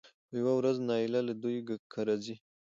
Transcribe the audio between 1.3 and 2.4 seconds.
دوی کره ځي